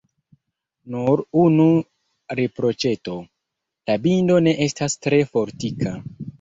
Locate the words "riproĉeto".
2.41-3.21